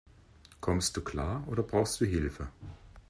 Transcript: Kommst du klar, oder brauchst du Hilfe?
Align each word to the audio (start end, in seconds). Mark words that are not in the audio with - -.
Kommst 0.61 0.97
du 0.97 1.01
klar, 1.01 1.43
oder 1.47 1.61
brauchst 1.61 2.01
du 2.01 2.05
Hilfe? 2.05 2.47